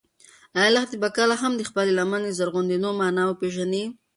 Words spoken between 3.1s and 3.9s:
وپېژني؟